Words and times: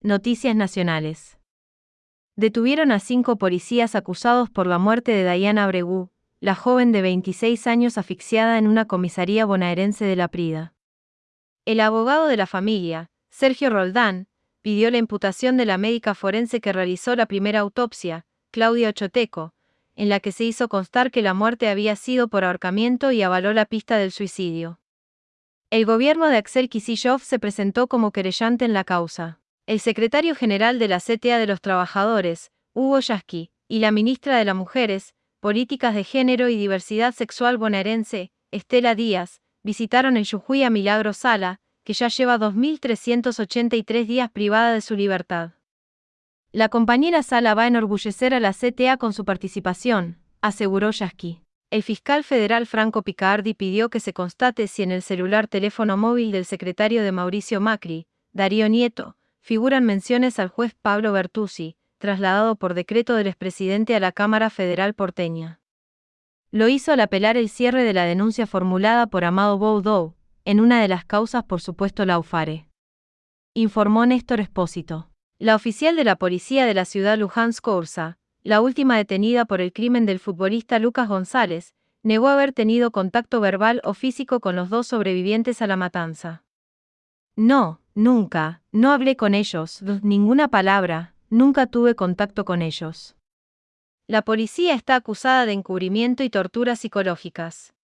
Noticias 0.00 0.54
Nacionales. 0.54 1.38
Detuvieron 2.36 2.92
a 2.92 3.00
cinco 3.00 3.36
policías 3.36 3.96
acusados 3.96 4.48
por 4.48 4.68
la 4.68 4.78
muerte 4.78 5.10
de 5.10 5.28
Diana 5.28 5.64
Abregu, 5.64 6.10
la 6.38 6.54
joven 6.54 6.92
de 6.92 7.02
26 7.02 7.66
años 7.66 7.98
asfixiada 7.98 8.58
en 8.58 8.68
una 8.68 8.84
comisaría 8.84 9.44
bonaerense 9.44 10.04
de 10.04 10.14
La 10.14 10.28
Prida. 10.28 10.72
El 11.64 11.80
abogado 11.80 12.28
de 12.28 12.36
la 12.36 12.46
familia, 12.46 13.10
Sergio 13.28 13.70
Roldán, 13.70 14.28
pidió 14.62 14.92
la 14.92 14.98
imputación 14.98 15.56
de 15.56 15.64
la 15.64 15.78
médica 15.78 16.14
forense 16.14 16.60
que 16.60 16.72
realizó 16.72 17.16
la 17.16 17.26
primera 17.26 17.58
autopsia, 17.58 18.24
Claudia 18.52 18.90
Ochoteco, 18.90 19.52
en 19.96 20.08
la 20.08 20.20
que 20.20 20.30
se 20.30 20.44
hizo 20.44 20.68
constar 20.68 21.10
que 21.10 21.22
la 21.22 21.34
muerte 21.34 21.68
había 21.68 21.96
sido 21.96 22.28
por 22.28 22.44
ahorcamiento 22.44 23.10
y 23.10 23.22
avaló 23.22 23.52
la 23.52 23.66
pista 23.66 23.96
del 23.96 24.12
suicidio. 24.12 24.78
El 25.70 25.86
gobierno 25.86 26.28
de 26.28 26.36
Axel 26.36 26.68
Kicillof 26.68 27.24
se 27.24 27.40
presentó 27.40 27.88
como 27.88 28.12
querellante 28.12 28.64
en 28.64 28.74
la 28.74 28.84
causa. 28.84 29.40
El 29.68 29.80
secretario 29.80 30.34
general 30.34 30.78
de 30.78 30.88
la 30.88 30.98
CTA 30.98 31.36
de 31.36 31.46
los 31.46 31.60
Trabajadores, 31.60 32.52
Hugo 32.72 33.00
Yasky, 33.00 33.50
y 33.68 33.80
la 33.80 33.90
ministra 33.90 34.38
de 34.38 34.46
las 34.46 34.56
Mujeres, 34.56 35.14
Políticas 35.40 35.94
de 35.94 36.04
Género 36.04 36.48
y 36.48 36.56
Diversidad 36.56 37.14
Sexual 37.14 37.58
bonaerense, 37.58 38.30
Estela 38.50 38.94
Díaz, 38.94 39.42
visitaron 39.62 40.16
en 40.16 40.24
Jujuy 40.24 40.62
a 40.62 40.70
Milagro 40.70 41.12
Sala, 41.12 41.60
que 41.84 41.92
ya 41.92 42.08
lleva 42.08 42.38
2.383 42.38 44.06
días 44.06 44.30
privada 44.30 44.72
de 44.72 44.80
su 44.80 44.96
libertad. 44.96 45.50
La 46.50 46.70
compañera 46.70 47.22
Sala 47.22 47.52
va 47.52 47.64
a 47.64 47.66
enorgullecer 47.66 48.32
a 48.32 48.40
la 48.40 48.54
CTA 48.54 48.96
con 48.96 49.12
su 49.12 49.26
participación, 49.26 50.16
aseguró 50.40 50.92
Yasky. 50.92 51.42
El 51.68 51.82
fiscal 51.82 52.24
federal 52.24 52.64
Franco 52.64 53.02
Picardi 53.02 53.52
pidió 53.52 53.90
que 53.90 54.00
se 54.00 54.14
constate 54.14 54.66
si 54.66 54.82
en 54.82 54.92
el 54.92 55.02
celular 55.02 55.46
teléfono 55.46 55.98
móvil 55.98 56.32
del 56.32 56.46
secretario 56.46 57.02
de 57.02 57.12
Mauricio 57.12 57.60
Macri, 57.60 58.06
Darío 58.32 58.70
Nieto, 58.70 59.17
figuran 59.48 59.82
menciones 59.82 60.38
al 60.38 60.48
juez 60.48 60.74
Pablo 60.82 61.10
Bertuzzi, 61.10 61.78
trasladado 61.96 62.56
por 62.56 62.74
decreto 62.74 63.14
del 63.14 63.28
expresidente 63.28 63.96
a 63.96 63.98
la 63.98 64.12
Cámara 64.12 64.50
Federal 64.50 64.92
porteña. 64.92 65.58
Lo 66.50 66.68
hizo 66.68 66.92
al 66.92 67.00
apelar 67.00 67.38
el 67.38 67.48
cierre 67.48 67.82
de 67.82 67.94
la 67.94 68.04
denuncia 68.04 68.46
formulada 68.46 69.06
por 69.06 69.24
Amado 69.24 69.56
Boudou, 69.56 70.16
en 70.44 70.60
una 70.60 70.82
de 70.82 70.88
las 70.88 71.06
causas 71.06 71.44
por 71.44 71.62
supuesto 71.62 72.04
laufare. 72.04 72.68
Informó 73.54 74.04
Néstor 74.04 74.40
Espósito. 74.40 75.08
La 75.38 75.54
oficial 75.54 75.96
de 75.96 76.04
la 76.04 76.16
policía 76.16 76.66
de 76.66 76.74
la 76.74 76.84
ciudad 76.84 77.16
Luhansk 77.16 77.66
Ursa, 77.68 78.18
la 78.42 78.60
última 78.60 78.98
detenida 78.98 79.46
por 79.46 79.62
el 79.62 79.72
crimen 79.72 80.04
del 80.04 80.18
futbolista 80.18 80.78
Lucas 80.78 81.08
González, 81.08 81.72
negó 82.02 82.28
haber 82.28 82.52
tenido 82.52 82.90
contacto 82.90 83.40
verbal 83.40 83.80
o 83.82 83.94
físico 83.94 84.40
con 84.40 84.56
los 84.56 84.68
dos 84.68 84.88
sobrevivientes 84.88 85.62
a 85.62 85.66
la 85.66 85.76
matanza. 85.78 86.44
No, 87.34 87.80
Nunca, 87.98 88.62
no 88.70 88.92
hablé 88.92 89.16
con 89.16 89.34
ellos, 89.34 89.82
ninguna 90.04 90.46
palabra, 90.46 91.16
nunca 91.30 91.66
tuve 91.66 91.96
contacto 91.96 92.44
con 92.44 92.62
ellos. 92.62 93.16
La 94.06 94.22
policía 94.22 94.76
está 94.76 94.94
acusada 94.94 95.46
de 95.46 95.52
encubrimiento 95.54 96.22
y 96.22 96.30
torturas 96.30 96.78
psicológicas. 96.78 97.74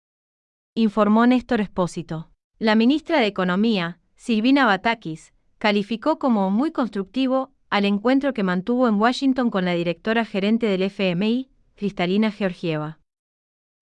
Informó 0.76 1.26
Néstor 1.26 1.60
Espósito. 1.60 2.30
La 2.60 2.76
ministra 2.76 3.18
de 3.18 3.26
Economía, 3.26 3.98
Silvina 4.14 4.66
Batakis, 4.66 5.34
calificó 5.58 6.20
como 6.20 6.48
muy 6.48 6.70
constructivo 6.70 7.52
al 7.68 7.84
encuentro 7.84 8.32
que 8.34 8.44
mantuvo 8.44 8.86
en 8.86 8.94
Washington 9.00 9.50
con 9.50 9.64
la 9.64 9.72
directora 9.72 10.24
gerente 10.24 10.66
del 10.66 10.82
FMI, 10.82 11.50
Cristalina 11.74 12.30
Georgieva. 12.30 13.00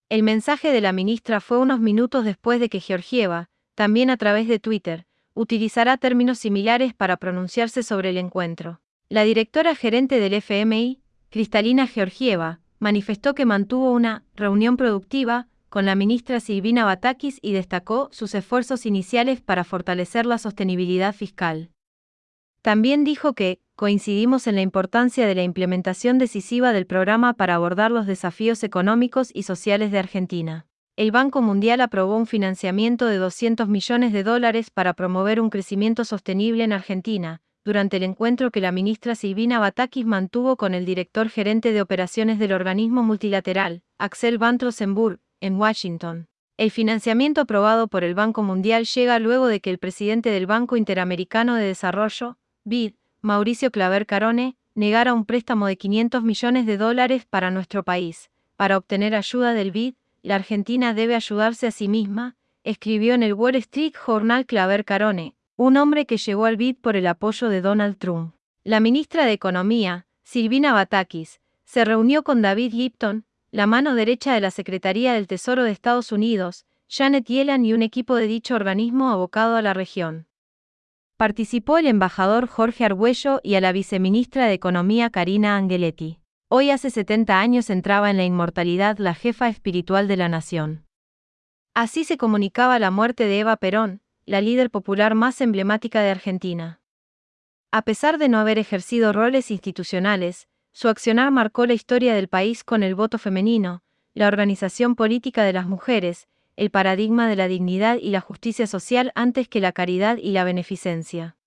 El 0.08 0.22
mensaje 0.22 0.72
de 0.72 0.80
la 0.80 0.94
ministra 0.94 1.42
fue 1.42 1.58
unos 1.58 1.78
minutos 1.78 2.24
después 2.24 2.58
de 2.58 2.70
que 2.70 2.80
Georgieva, 2.80 3.50
también 3.74 4.08
a 4.08 4.16
través 4.16 4.48
de 4.48 4.58
Twitter, 4.58 5.04
utilizará 5.34 5.96
términos 5.96 6.38
similares 6.38 6.94
para 6.94 7.16
pronunciarse 7.16 7.82
sobre 7.82 8.10
el 8.10 8.18
encuentro. 8.18 8.80
La 9.08 9.24
directora 9.24 9.74
gerente 9.74 10.20
del 10.20 10.34
FMI, 10.34 11.00
Cristalina 11.30 11.86
Georgieva, 11.86 12.60
manifestó 12.78 13.34
que 13.34 13.46
mantuvo 13.46 13.92
una 13.92 14.24
reunión 14.34 14.76
productiva 14.76 15.48
con 15.68 15.86
la 15.86 15.94
ministra 15.94 16.40
Silvina 16.40 16.84
Batakis 16.84 17.38
y 17.40 17.52
destacó 17.52 18.08
sus 18.12 18.34
esfuerzos 18.34 18.84
iniciales 18.84 19.40
para 19.40 19.64
fortalecer 19.64 20.26
la 20.26 20.38
sostenibilidad 20.38 21.14
fiscal. 21.14 21.70
También 22.60 23.04
dijo 23.04 23.32
que, 23.32 23.60
coincidimos 23.74 24.46
en 24.46 24.54
la 24.54 24.62
importancia 24.62 25.26
de 25.26 25.34
la 25.34 25.42
implementación 25.42 26.18
decisiva 26.18 26.72
del 26.72 26.86
programa 26.86 27.34
para 27.34 27.54
abordar 27.54 27.90
los 27.90 28.06
desafíos 28.06 28.62
económicos 28.62 29.30
y 29.34 29.44
sociales 29.44 29.90
de 29.90 29.98
Argentina 29.98 30.66
el 31.02 31.10
Banco 31.10 31.42
Mundial 31.42 31.80
aprobó 31.80 32.16
un 32.16 32.28
financiamiento 32.28 33.06
de 33.06 33.16
200 33.16 33.66
millones 33.66 34.12
de 34.12 34.22
dólares 34.22 34.70
para 34.70 34.92
promover 34.92 35.40
un 35.40 35.50
crecimiento 35.50 36.04
sostenible 36.04 36.62
en 36.62 36.72
Argentina, 36.72 37.42
durante 37.64 37.96
el 37.96 38.04
encuentro 38.04 38.52
que 38.52 38.60
la 38.60 38.70
ministra 38.70 39.16
Silvina 39.16 39.58
Batakis 39.58 40.06
mantuvo 40.06 40.56
con 40.56 40.74
el 40.74 40.84
director 40.84 41.28
gerente 41.28 41.72
de 41.72 41.82
operaciones 41.82 42.38
del 42.38 42.52
organismo 42.52 43.02
multilateral, 43.02 43.82
Axel 43.98 44.38
Van 44.38 44.58
Trossenburg, 44.58 45.18
en 45.40 45.56
Washington. 45.56 46.28
El 46.56 46.70
financiamiento 46.70 47.40
aprobado 47.40 47.88
por 47.88 48.04
el 48.04 48.14
Banco 48.14 48.44
Mundial 48.44 48.84
llega 48.84 49.18
luego 49.18 49.48
de 49.48 49.58
que 49.58 49.70
el 49.70 49.78
presidente 49.78 50.30
del 50.30 50.46
Banco 50.46 50.76
Interamericano 50.76 51.56
de 51.56 51.64
Desarrollo, 51.64 52.36
BID, 52.62 52.94
Mauricio 53.22 53.72
Claver 53.72 54.06
Carone, 54.06 54.56
negara 54.76 55.14
un 55.14 55.24
préstamo 55.24 55.66
de 55.66 55.76
500 55.76 56.22
millones 56.22 56.64
de 56.64 56.76
dólares 56.76 57.26
para 57.28 57.50
nuestro 57.50 57.82
país, 57.82 58.30
para 58.54 58.76
obtener 58.76 59.16
ayuda 59.16 59.52
del 59.52 59.72
BID, 59.72 59.94
la 60.22 60.36
Argentina 60.36 60.94
debe 60.94 61.16
ayudarse 61.16 61.66
a 61.66 61.70
sí 61.72 61.88
misma, 61.88 62.36
escribió 62.62 63.14
en 63.14 63.24
el 63.24 63.34
Wall 63.34 63.56
Street 63.56 63.92
Journal 64.06 64.46
Claver 64.46 64.84
Carone, 64.84 65.34
un 65.56 65.76
hombre 65.76 66.06
que 66.06 66.16
llegó 66.16 66.44
al 66.46 66.56
BID 66.56 66.76
por 66.80 66.96
el 66.96 67.06
apoyo 67.08 67.48
de 67.48 67.60
Donald 67.60 67.98
Trump. 67.98 68.34
La 68.62 68.78
ministra 68.78 69.26
de 69.26 69.32
Economía, 69.32 70.06
Silvina 70.22 70.72
Batakis, 70.72 71.40
se 71.64 71.84
reunió 71.84 72.22
con 72.22 72.40
David 72.40 72.72
Lipton, 72.72 73.24
la 73.50 73.66
mano 73.66 73.94
derecha 73.94 74.32
de 74.34 74.40
la 74.40 74.52
Secretaría 74.52 75.14
del 75.14 75.26
Tesoro 75.26 75.64
de 75.64 75.72
Estados 75.72 76.12
Unidos, 76.12 76.66
Janet 76.88 77.26
Yellen 77.26 77.64
y 77.64 77.72
un 77.72 77.82
equipo 77.82 78.14
de 78.14 78.26
dicho 78.26 78.54
organismo 78.54 79.10
abocado 79.10 79.56
a 79.56 79.62
la 79.62 79.74
región. 79.74 80.26
Participó 81.16 81.78
el 81.78 81.86
embajador 81.86 82.46
Jorge 82.46 82.84
Argüello 82.84 83.40
y 83.42 83.56
a 83.56 83.60
la 83.60 83.72
viceministra 83.72 84.46
de 84.46 84.54
Economía 84.54 85.10
Karina 85.10 85.56
Angeletti. 85.56 86.21
Hoy 86.54 86.68
hace 86.68 86.90
70 86.90 87.40
años 87.40 87.70
entraba 87.70 88.10
en 88.10 88.18
la 88.18 88.24
inmortalidad 88.24 88.98
la 88.98 89.14
jefa 89.14 89.48
espiritual 89.48 90.06
de 90.06 90.18
la 90.18 90.28
nación. 90.28 90.84
Así 91.72 92.04
se 92.04 92.18
comunicaba 92.18 92.78
la 92.78 92.90
muerte 92.90 93.24
de 93.24 93.38
Eva 93.38 93.56
Perón, 93.56 94.02
la 94.26 94.42
líder 94.42 94.70
popular 94.70 95.14
más 95.14 95.40
emblemática 95.40 96.02
de 96.02 96.10
Argentina. 96.10 96.82
A 97.70 97.80
pesar 97.80 98.18
de 98.18 98.28
no 98.28 98.36
haber 98.36 98.58
ejercido 98.58 99.14
roles 99.14 99.50
institucionales, 99.50 100.46
su 100.72 100.88
accionar 100.88 101.30
marcó 101.30 101.64
la 101.64 101.72
historia 101.72 102.14
del 102.14 102.28
país 102.28 102.64
con 102.64 102.82
el 102.82 102.94
voto 102.94 103.16
femenino, 103.16 103.82
la 104.12 104.28
organización 104.28 104.94
política 104.94 105.44
de 105.44 105.54
las 105.54 105.66
mujeres, 105.66 106.28
el 106.56 106.70
paradigma 106.70 107.30
de 107.30 107.36
la 107.36 107.48
dignidad 107.48 107.96
y 107.96 108.10
la 108.10 108.20
justicia 108.20 108.66
social 108.66 109.10
antes 109.14 109.48
que 109.48 109.60
la 109.60 109.72
caridad 109.72 110.18
y 110.18 110.32
la 110.32 110.44
beneficencia. 110.44 111.38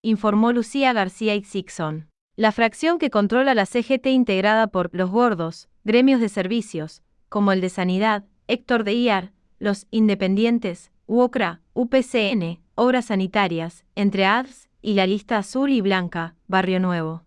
Informó 0.00 0.52
Lucía 0.52 0.94
García 0.94 1.34
Itzixon. 1.34 2.11
La 2.34 2.50
fracción 2.50 2.98
que 2.98 3.10
controla 3.10 3.54
la 3.54 3.66
CGT 3.66 4.06
integrada 4.06 4.66
por 4.66 4.88
los 4.94 5.10
gordos, 5.10 5.68
gremios 5.84 6.18
de 6.18 6.30
servicios, 6.30 7.02
como 7.28 7.52
el 7.52 7.60
de 7.60 7.68
Sanidad, 7.68 8.24
Héctor 8.48 8.84
de 8.84 8.94
IAR, 8.94 9.32
los 9.58 9.86
Independientes, 9.90 10.92
UOCRA, 11.06 11.60
UPCN, 11.74 12.62
Obras 12.74 13.06
Sanitarias, 13.06 13.84
entre 13.96 14.24
ADS 14.24 14.70
y 14.80 14.94
la 14.94 15.06
lista 15.06 15.36
azul 15.36 15.72
y 15.72 15.82
blanca, 15.82 16.34
Barrio 16.46 16.80
Nuevo. 16.80 17.26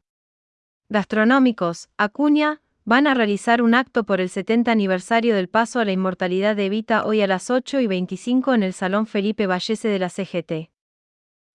Gastronómicos, 0.90 1.90
Acuña, 1.98 2.64
van 2.84 3.06
a 3.06 3.14
realizar 3.14 3.62
un 3.62 3.76
acto 3.76 4.06
por 4.06 4.20
el 4.20 4.30
70 4.30 4.72
aniversario 4.72 5.36
del 5.36 5.50
paso 5.50 5.80
a 5.80 5.86
la 5.86 5.92
inmortalidad 5.92 6.56
de 6.56 6.66
Evita 6.66 7.06
hoy 7.06 7.22
a 7.22 7.28
las 7.28 7.52
8 7.52 7.80
y 7.80 7.86
25 7.86 8.56
en 8.56 8.64
el 8.64 8.74
Salón 8.74 9.06
Felipe 9.06 9.46
Vallese 9.46 9.88
de 9.88 10.00
la 10.00 10.10
CGT. 10.10 10.72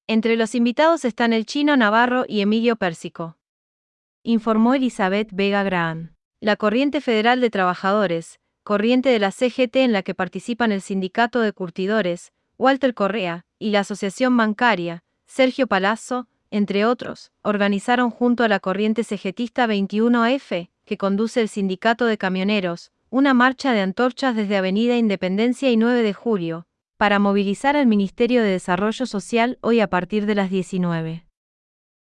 Entre 0.06 0.36
los 0.36 0.54
invitados 0.54 1.04
están 1.04 1.32
el 1.32 1.46
chino 1.46 1.76
Navarro 1.76 2.24
y 2.28 2.42
Emilio 2.42 2.76
Pérsico 2.76 3.38
informó 4.22 4.74
Elizabeth 4.74 5.28
Vega 5.32 5.62
Graham. 5.62 6.14
La 6.40 6.56
Corriente 6.56 7.00
Federal 7.00 7.40
de 7.40 7.48
Trabajadores, 7.48 8.38
corriente 8.62 9.08
de 9.08 9.18
la 9.18 9.30
CGT 9.30 9.76
en 9.76 9.92
la 9.92 10.02
que 10.02 10.14
participan 10.14 10.72
el 10.72 10.82
Sindicato 10.82 11.40
de 11.40 11.52
Curtidores, 11.52 12.32
Walter 12.58 12.92
Correa, 12.92 13.46
y 13.58 13.70
la 13.70 13.80
Asociación 13.80 14.36
Bancaria, 14.36 15.02
Sergio 15.26 15.66
Palazzo, 15.66 16.28
entre 16.50 16.84
otros, 16.84 17.32
organizaron 17.42 18.10
junto 18.10 18.44
a 18.44 18.48
la 18.48 18.60
corriente 18.60 19.04
CGTista 19.04 19.66
21F, 19.66 20.68
que 20.84 20.98
conduce 20.98 21.40
el 21.40 21.48
Sindicato 21.48 22.04
de 22.04 22.18
Camioneros, 22.18 22.92
una 23.08 23.32
marcha 23.32 23.72
de 23.72 23.80
antorchas 23.80 24.36
desde 24.36 24.56
Avenida 24.56 24.96
Independencia 24.96 25.70
y 25.70 25.76
9 25.76 26.02
de 26.02 26.12
julio, 26.12 26.66
para 26.98 27.18
movilizar 27.18 27.76
al 27.76 27.86
Ministerio 27.86 28.42
de 28.42 28.50
Desarrollo 28.50 29.06
Social 29.06 29.58
hoy 29.62 29.80
a 29.80 29.88
partir 29.88 30.26
de 30.26 30.34
las 30.34 30.50
19. 30.50 31.26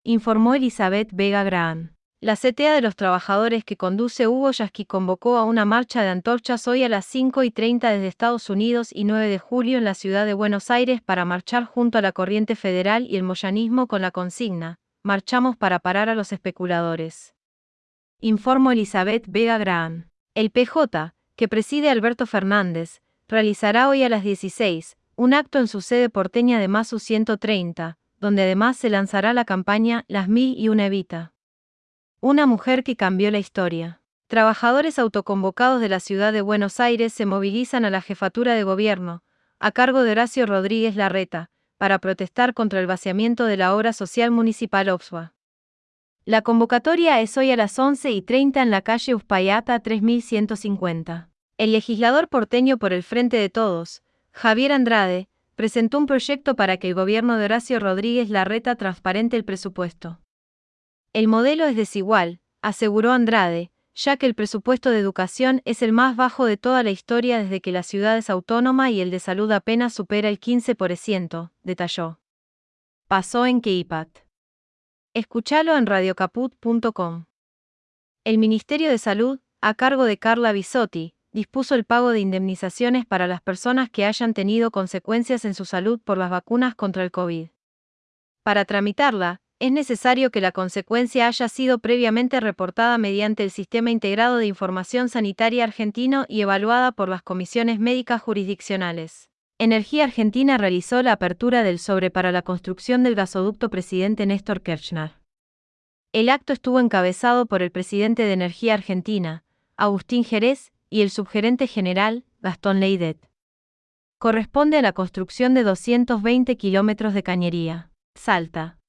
Informó 0.04 0.54
Elizabeth 0.54 1.08
Vega 1.12 1.44
Graham. 1.44 1.91
La 2.22 2.36
CTA 2.36 2.74
de 2.74 2.82
los 2.82 2.94
trabajadores 2.94 3.64
que 3.64 3.76
conduce 3.76 4.28
Hugo 4.28 4.52
Yasky 4.52 4.84
convocó 4.84 5.38
a 5.38 5.44
una 5.44 5.64
marcha 5.64 6.02
de 6.02 6.08
antorchas 6.08 6.68
hoy 6.68 6.84
a 6.84 6.88
las 6.88 7.04
5 7.06 7.42
y 7.42 7.50
30 7.50 7.90
desde 7.90 8.06
Estados 8.06 8.48
Unidos 8.48 8.90
y 8.94 9.02
9 9.02 9.26
de 9.26 9.40
julio 9.40 9.76
en 9.76 9.82
la 9.82 9.94
ciudad 9.94 10.24
de 10.24 10.32
Buenos 10.32 10.70
Aires 10.70 11.00
para 11.00 11.24
marchar 11.24 11.64
junto 11.64 11.98
a 11.98 12.00
la 12.00 12.12
corriente 12.12 12.54
federal 12.54 13.08
y 13.10 13.16
el 13.16 13.24
moyanismo 13.24 13.88
con 13.88 14.02
la 14.02 14.12
consigna, 14.12 14.78
marchamos 15.02 15.56
para 15.56 15.80
parar 15.80 16.08
a 16.08 16.14
los 16.14 16.32
especuladores. 16.32 17.34
Informó 18.20 18.70
Elizabeth 18.70 19.24
Vega 19.26 19.58
Graham. 19.58 20.08
El 20.36 20.52
PJ, 20.52 21.16
que 21.34 21.48
preside 21.48 21.90
Alberto 21.90 22.26
Fernández, 22.26 23.02
realizará 23.26 23.88
hoy 23.88 24.04
a 24.04 24.08
las 24.08 24.22
16 24.22 24.96
un 25.16 25.34
acto 25.34 25.58
en 25.58 25.66
su 25.66 25.80
sede 25.80 26.08
porteña 26.08 26.60
de 26.60 26.68
Masu 26.68 27.00
130, 27.00 27.98
donde 28.20 28.42
además 28.42 28.76
se 28.76 28.90
lanzará 28.90 29.32
la 29.32 29.44
campaña 29.44 30.04
Las 30.06 30.28
Mil 30.28 30.56
y 30.56 30.68
una 30.68 30.86
Evita. 30.86 31.32
Una 32.24 32.46
mujer 32.46 32.84
que 32.84 32.94
cambió 32.94 33.32
la 33.32 33.40
historia. 33.40 34.00
Trabajadores 34.28 35.00
autoconvocados 35.00 35.80
de 35.80 35.88
la 35.88 35.98
ciudad 35.98 36.32
de 36.32 36.40
Buenos 36.40 36.78
Aires 36.78 37.12
se 37.12 37.26
movilizan 37.26 37.84
a 37.84 37.90
la 37.90 38.00
jefatura 38.00 38.54
de 38.54 38.62
gobierno, 38.62 39.24
a 39.58 39.72
cargo 39.72 40.04
de 40.04 40.12
Horacio 40.12 40.46
Rodríguez 40.46 40.94
Larreta, 40.94 41.50
para 41.78 41.98
protestar 41.98 42.54
contra 42.54 42.78
el 42.78 42.86
vaciamiento 42.86 43.44
de 43.44 43.56
la 43.56 43.74
obra 43.74 43.92
social 43.92 44.30
municipal 44.30 44.88
Oxua. 44.88 45.34
La 46.24 46.42
convocatoria 46.42 47.20
es 47.20 47.36
hoy 47.36 47.50
a 47.50 47.56
las 47.56 47.76
11 47.76 48.12
y 48.12 48.22
30 48.22 48.62
en 48.62 48.70
la 48.70 48.82
calle 48.82 49.16
Uspallata 49.16 49.80
3150. 49.80 51.28
El 51.58 51.72
legislador 51.72 52.28
porteño 52.28 52.78
por 52.78 52.92
el 52.92 53.02
Frente 53.02 53.36
de 53.36 53.48
Todos, 53.48 54.04
Javier 54.30 54.70
Andrade, 54.70 55.28
presentó 55.56 55.98
un 55.98 56.06
proyecto 56.06 56.54
para 56.54 56.76
que 56.76 56.86
el 56.86 56.94
gobierno 56.94 57.36
de 57.36 57.46
Horacio 57.46 57.80
Rodríguez 57.80 58.30
Larreta 58.30 58.76
transparente 58.76 59.36
el 59.36 59.44
presupuesto. 59.44 60.21
El 61.12 61.28
modelo 61.28 61.66
es 61.66 61.76
desigual, 61.76 62.40
aseguró 62.62 63.12
Andrade, 63.12 63.70
ya 63.94 64.16
que 64.16 64.24
el 64.24 64.34
presupuesto 64.34 64.90
de 64.90 64.98
educación 64.98 65.60
es 65.66 65.82
el 65.82 65.92
más 65.92 66.16
bajo 66.16 66.46
de 66.46 66.56
toda 66.56 66.82
la 66.82 66.90
historia 66.90 67.38
desde 67.38 67.60
que 67.60 67.70
la 67.70 67.82
ciudad 67.82 68.16
es 68.16 68.30
autónoma 68.30 68.90
y 68.90 69.02
el 69.02 69.10
de 69.10 69.20
salud 69.20 69.50
apenas 69.52 69.92
supera 69.92 70.30
el 70.30 70.40
15%, 70.40 71.50
detalló. 71.62 72.18
Pasó 73.08 73.44
en 73.44 73.60
Keipat. 73.60 74.08
Escúchalo 75.12 75.76
en 75.76 75.84
radiocaput.com. 75.84 77.26
El 78.24 78.38
Ministerio 78.38 78.88
de 78.88 78.96
Salud, 78.96 79.40
a 79.60 79.74
cargo 79.74 80.04
de 80.04 80.16
Carla 80.16 80.52
Bisotti, 80.52 81.14
dispuso 81.32 81.74
el 81.74 81.84
pago 81.84 82.10
de 82.10 82.20
indemnizaciones 82.20 83.04
para 83.04 83.26
las 83.26 83.42
personas 83.42 83.90
que 83.90 84.06
hayan 84.06 84.32
tenido 84.32 84.70
consecuencias 84.70 85.44
en 85.44 85.52
su 85.52 85.66
salud 85.66 86.00
por 86.02 86.16
las 86.16 86.30
vacunas 86.30 86.74
contra 86.74 87.04
el 87.04 87.10
COVID. 87.10 87.48
Para 88.42 88.64
tramitarla, 88.64 89.41
es 89.62 89.70
necesario 89.70 90.32
que 90.32 90.40
la 90.40 90.50
consecuencia 90.50 91.28
haya 91.28 91.48
sido 91.48 91.78
previamente 91.78 92.40
reportada 92.40 92.98
mediante 92.98 93.44
el 93.44 93.52
Sistema 93.52 93.92
Integrado 93.92 94.38
de 94.38 94.46
Información 94.46 95.08
Sanitaria 95.08 95.62
argentino 95.62 96.26
y 96.28 96.40
evaluada 96.40 96.90
por 96.90 97.08
las 97.08 97.22
comisiones 97.22 97.78
médicas 97.78 98.20
jurisdiccionales. 98.20 99.30
Energía 99.60 100.02
Argentina 100.02 100.58
realizó 100.58 101.00
la 101.04 101.12
apertura 101.12 101.62
del 101.62 101.78
sobre 101.78 102.10
para 102.10 102.32
la 102.32 102.42
construcción 102.42 103.04
del 103.04 103.14
gasoducto 103.14 103.70
presidente 103.70 104.26
Néstor 104.26 104.62
Kirchner. 104.62 105.12
El 106.10 106.28
acto 106.28 106.52
estuvo 106.52 106.80
encabezado 106.80 107.46
por 107.46 107.62
el 107.62 107.70
presidente 107.70 108.24
de 108.24 108.32
Energía 108.32 108.74
Argentina, 108.74 109.44
Agustín 109.76 110.24
Jerez, 110.24 110.72
y 110.90 111.02
el 111.02 111.10
subgerente 111.10 111.68
general, 111.68 112.24
Gastón 112.40 112.80
Leidet. 112.80 113.30
Corresponde 114.18 114.78
a 114.78 114.82
la 114.82 114.92
construcción 114.92 115.54
de 115.54 115.62
220 115.62 116.56
kilómetros 116.56 117.14
de 117.14 117.22
cañería. 117.22 117.92
Salta. 118.16 118.81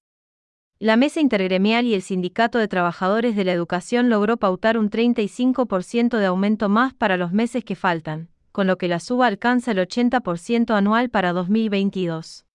La 0.80 0.98
Mesa 0.98 1.22
Intergremial 1.22 1.86
y 1.86 1.94
el 1.94 2.02
Sindicato 2.02 2.58
de 2.58 2.68
Trabajadores 2.68 3.38
de 3.38 3.46
la 3.46 3.54
Educación 3.54 4.10
logró 4.10 4.36
pautar 4.36 4.78
un 4.78 4.90
35% 4.90 6.18
de 6.18 6.26
aumento 6.26 6.68
más 6.68 6.94
para 6.94 7.16
los 7.16 7.32
meses 7.32 7.64
que 7.64 7.76
faltan, 7.76 8.28
con 8.52 8.68
lo 8.68 8.78
que 8.78 8.90
la 8.90 9.00
suba 9.00 9.28
alcanza 9.28 9.72
el 9.72 9.78
80% 9.78 10.76
anual 10.76 11.10
para 11.10 11.32
2022. 11.32 12.46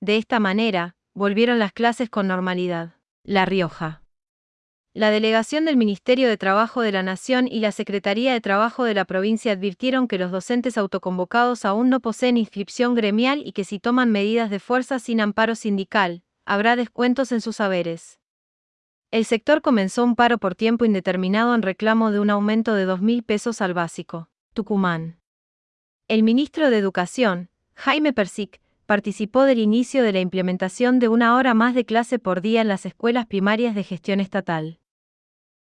De 0.00 0.16
esta 0.18 0.40
manera, 0.40 0.94
volvieron 1.14 1.58
las 1.58 1.72
clases 1.72 2.10
con 2.10 2.28
normalidad. 2.28 2.96
La 3.24 3.46
Rioja. 3.46 4.02
La 4.94 5.10
delegación 5.10 5.64
del 5.64 5.76
Ministerio 5.76 6.28
de 6.28 6.36
Trabajo 6.36 6.82
de 6.82 6.92
la 6.92 7.02
Nación 7.02 7.48
y 7.48 7.60
la 7.60 7.72
Secretaría 7.72 8.32
de 8.32 8.40
Trabajo 8.40 8.84
de 8.84 8.94
la 8.94 9.04
provincia 9.04 9.52
advirtieron 9.52 10.06
que 10.06 10.18
los 10.18 10.30
docentes 10.30 10.76
autoconvocados 10.76 11.64
aún 11.64 11.88
no 11.88 12.00
poseen 12.00 12.36
inscripción 12.36 12.94
gremial 12.94 13.42
y 13.44 13.52
que 13.52 13.64
si 13.64 13.78
toman 13.78 14.10
medidas 14.10 14.50
de 14.50 14.60
fuerza 14.60 14.98
sin 14.98 15.20
amparo 15.20 15.54
sindical, 15.54 16.22
habrá 16.48 16.76
descuentos 16.76 17.30
en 17.30 17.42
sus 17.42 17.56
saberes. 17.56 18.18
El 19.10 19.26
sector 19.26 19.60
comenzó 19.60 20.02
un 20.02 20.16
paro 20.16 20.38
por 20.38 20.54
tiempo 20.54 20.86
indeterminado 20.86 21.54
en 21.54 21.60
reclamo 21.60 22.10
de 22.10 22.20
un 22.20 22.30
aumento 22.30 22.72
de 22.72 22.88
2.000 22.88 23.22
pesos 23.22 23.60
al 23.60 23.74
básico. 23.74 24.30
Tucumán. 24.54 25.20
El 26.08 26.22
ministro 26.22 26.70
de 26.70 26.78
Educación, 26.78 27.50
Jaime 27.74 28.14
Persic, 28.14 28.62
participó 28.86 29.42
del 29.42 29.58
inicio 29.58 30.02
de 30.02 30.12
la 30.12 30.20
implementación 30.20 30.98
de 30.98 31.08
una 31.08 31.36
hora 31.36 31.52
más 31.52 31.74
de 31.74 31.84
clase 31.84 32.18
por 32.18 32.40
día 32.40 32.62
en 32.62 32.68
las 32.68 32.86
escuelas 32.86 33.26
primarias 33.26 33.74
de 33.74 33.84
gestión 33.84 34.18
estatal. 34.18 34.80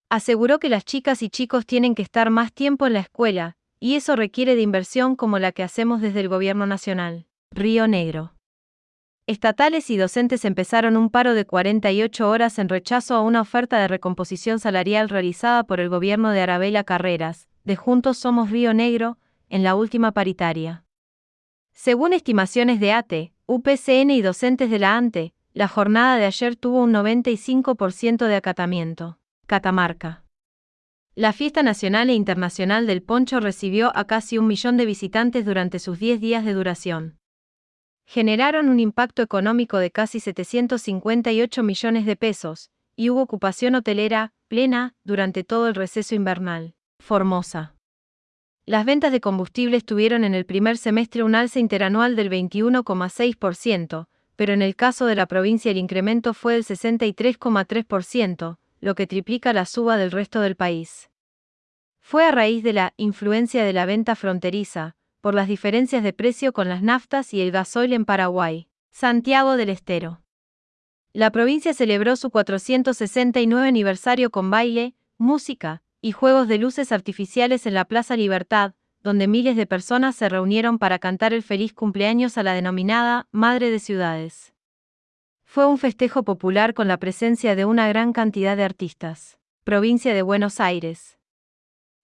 Aseguró 0.09 0.61
que 0.61 0.69
las 0.69 0.85
chicas 0.85 1.21
y 1.21 1.31
chicos 1.31 1.67
tienen 1.67 1.97
que 1.97 2.03
estar 2.03 2.31
más 2.31 2.53
tiempo 2.53 2.87
en 2.87 2.93
la 2.93 3.01
escuela, 3.01 3.57
y 3.81 3.97
eso 3.97 4.15
requiere 4.15 4.55
de 4.55 4.63
inversión 4.63 5.17
como 5.17 5.41
la 5.41 5.51
que 5.51 5.65
hacemos 5.65 6.01
desde 6.01 6.21
el 6.21 6.29
Gobierno 6.29 6.65
Nacional. 6.65 7.27
Río 7.51 7.89
Negro. 7.89 8.36
Estatales 9.29 9.91
y 9.91 9.97
docentes 9.97 10.45
empezaron 10.45 10.97
un 10.97 11.11
paro 11.11 11.35
de 11.35 11.45
48 11.45 12.31
horas 12.31 12.61
en 12.61 12.69
rechazo 12.69 13.17
a 13.17 13.23
una 13.23 13.41
oferta 13.41 13.81
de 13.81 13.89
recomposición 13.89 14.61
salarial 14.61 15.09
realizada 15.09 15.65
por 15.65 15.81
el 15.81 15.89
gobierno 15.89 16.31
de 16.31 16.43
Arabella 16.43 16.85
Carreras, 16.85 17.49
de 17.65 17.75
Juntos 17.75 18.19
Somos 18.19 18.53
Río 18.53 18.73
Negro, 18.73 19.19
en 19.49 19.65
la 19.65 19.75
última 19.75 20.13
paritaria. 20.13 20.85
Según 21.73 22.13
estimaciones 22.13 22.79
de 22.79 22.93
ATE, 22.93 23.33
UPCN 23.47 24.11
y 24.11 24.23
docentes 24.23 24.71
de 24.71 24.79
la 24.79 24.97
ANTE, 24.97 25.35
la 25.53 25.67
jornada 25.67 26.19
de 26.19 26.27
ayer 26.27 26.55
tuvo 26.55 26.85
un 26.85 26.93
95% 26.93 28.29
de 28.29 28.37
acatamiento. 28.37 29.19
Catamarca. 29.49 30.23
La 31.17 31.33
fiesta 31.33 31.65
nacional 31.65 32.11
e 32.11 32.15
internacional 32.15 32.87
del 32.87 33.03
poncho 33.03 33.41
recibió 33.41 33.91
a 33.97 34.07
casi 34.07 34.39
un 34.39 34.47
millón 34.47 34.77
de 34.77 34.87
visitantes 34.87 35.45
durante 35.45 35.81
sus 35.81 35.99
10 35.99 36.21
días 36.21 36.45
de 36.45 36.53
duración 36.53 37.16
generaron 38.07 38.69
un 38.69 38.81
impacto 38.81 39.21
económico 39.21 39.79
de 39.79 39.91
casi 39.91 40.21
758 40.21 41.63
millones 41.63 42.07
de 42.07 42.17
pesos, 42.17 42.71
y 42.95 43.11
hubo 43.11 43.21
ocupación 43.21 43.75
hotelera 43.75 44.33
plena 44.49 44.95
durante 45.05 45.45
todo 45.45 45.69
el 45.69 45.75
receso 45.75 46.15
invernal. 46.15 46.75
Formosa. 46.99 47.75
Las 48.65 48.85
ventas 48.85 49.13
de 49.13 49.21
combustibles 49.21 49.85
tuvieron 49.85 50.25
en 50.25 50.35
el 50.35 50.47
primer 50.47 50.79
semestre 50.79 51.23
un 51.23 51.35
alza 51.35 51.59
interanual 51.61 52.17
del 52.17 52.31
21,6%, 52.31 54.07
pero 54.37 54.53
en 54.53 54.63
el 54.63 54.77
caso 54.77 55.07
de 55.07 55.15
la 55.15 55.27
provincia 55.27 55.71
el 55.71 55.77
incremento 55.77 56.33
fue 56.33 56.55
del 56.55 56.65
63,3%, 56.65 58.59
lo 58.81 58.95
que 58.95 59.07
triplica 59.07 59.53
la 59.53 59.67
suba 59.67 59.97
del 59.97 60.11
resto 60.11 60.41
del 60.41 60.57
país. 60.57 61.11
Fue 62.01 62.25
a 62.25 62.31
raíz 62.31 62.63
de 62.63 62.73
la 62.73 62.95
influencia 62.97 63.65
de 63.65 63.73
la 63.73 63.87
venta 63.87 64.15
fronteriza, 64.15 64.97
por 65.27 65.35
las 65.35 65.49
diferencias 65.49 66.05
de 66.05 66.13
precio 66.13 66.53
con 66.53 66.69
las 66.69 66.85
naftas 66.85 67.35
y 67.35 67.41
el 67.41 67.51
gasoil 67.51 67.93
en 67.95 68.05
Paraguay. 68.05 68.69
Santiago 68.93 69.57
del 69.57 69.71
Estero. 69.71 70.23
La 71.13 71.33
provincia 71.33 71.75
celebró 71.75 72.15
su 72.15 72.31
469 72.31 73.67
aniversario 73.67 74.31
con 74.31 74.53
baile, 74.53 74.95
música 75.19 75.83
y 76.01 76.13
juegos 76.13 76.47
de 76.47 76.59
luces 76.59 76.93
artificiales 76.93 77.67
en 77.67 77.75
la 77.75 77.87
Plaza 77.87 78.17
Libertad, 78.17 78.75
donde 79.03 79.27
miles 79.27 79.57
de 79.57 79.67
personas 79.67 80.15
se 80.15 80.29
reunieron 80.29 80.79
para 80.79 81.01
cantar 81.01 81.33
el 81.33 81.43
feliz 81.43 81.73
cumpleaños 81.73 82.39
a 82.39 82.45
la 82.45 82.55
denominada 82.55 83.27
Madre 83.33 83.73
de 83.73 83.81
Ciudades. 83.81 84.55
Fue 85.43 85.67
un 85.67 85.79
festejo 85.79 86.23
popular 86.23 86.73
con 86.73 86.87
la 86.87 86.99
presencia 86.99 87.57
de 87.57 87.65
una 87.65 87.89
gran 87.89 88.13
cantidad 88.13 88.57
de 88.57 88.63
artistas. 88.63 89.41
Provincia 89.65 90.15
de 90.15 90.23
Buenos 90.23 90.61
Aires. 90.61 91.19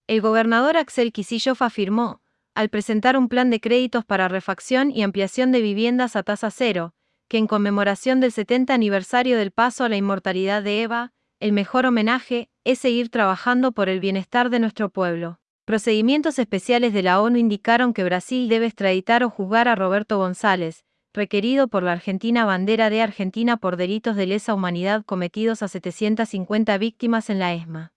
El 0.09 0.21
gobernador 0.21 0.77
Axel 0.77 1.13
Kicillof 1.13 1.63
afirmó, 1.63 2.22
al 2.55 2.69
presentar 2.69 3.17
un 3.17 3.29
plan 3.29 3.51
de 3.51 3.61
créditos 3.61 4.05
para 4.05 4.29
refacción 4.29 4.91
y 4.91 5.03
ampliación 5.03 5.53
de 5.53 5.63
viviendas 5.63 6.17
a 6.17 6.23
tasa 6.23 6.51
cero, 6.51 6.93
que 7.29 7.39
en 7.39 7.47
conmemoración 7.47 8.21
del 8.21 8.33
70 8.33 8.75
aniversario 8.75 9.39
del 9.39 9.53
paso 9.53 9.85
a 9.85 9.89
la 9.89 9.97
inmortalidad 9.97 10.63
de 10.63 10.83
Eva, 10.83 11.13
el 11.41 11.53
mejor 11.53 11.87
homenaje 11.87 12.51
es 12.65 12.79
seguir 12.79 13.09
trabajando 13.09 13.73
por 13.73 13.89
el 13.89 14.01
bienestar 14.01 14.51
de 14.51 14.61
nuestro 14.61 14.91
pueblo. 14.91 15.39
Procedimientos 15.65 16.39
especiales 16.39 16.93
de 16.93 17.03
la 17.03 17.23
ONU 17.23 17.39
indicaron 17.39 17.95
que 17.95 18.05
Brasil 18.05 18.49
debe 18.49 18.67
extraditar 18.67 19.25
o 19.25 19.31
juzgar 19.31 19.69
a 19.69 19.75
Roberto 19.75 20.19
González, 20.19 20.85
requerido 21.15 21.69
por 21.69 21.83
la 21.83 21.93
Argentina 21.93 22.45
bandera 22.45 22.91
de 22.91 23.01
Argentina 23.01 23.57
por 23.57 23.77
delitos 23.77 24.17
de 24.17 24.27
lesa 24.27 24.55
humanidad 24.55 25.05
cometidos 25.05 25.63
a 25.63 25.69
750 25.69 26.79
víctimas 26.79 27.31
en 27.31 27.39
la 27.39 27.55
ESMA. 27.55 27.93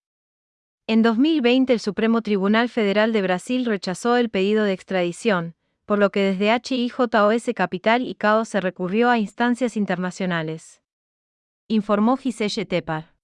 En 0.88 1.02
2020 1.02 1.74
el 1.74 1.80
Supremo 1.80 2.22
Tribunal 2.22 2.70
Federal 2.70 3.12
de 3.12 3.24
Brasil 3.24 3.66
rechazó 3.66 4.18
el 4.18 4.30
pedido 4.30 4.66
de 4.66 4.74
extradición, 4.74 5.56
por 5.88 5.98
lo 5.98 6.12
que 6.12 6.20
desde 6.20 6.54
HIJOS 6.54 7.56
Capital 7.56 8.04
y 8.04 8.14
CAO 8.14 8.46
se 8.46 8.62
recurrió 8.62 9.10
a 9.10 9.18
instancias 9.18 9.78
internacionales. 9.78 10.84
Informó 11.68 12.18
Giselle 12.18 12.68
Tepar. 12.68 13.15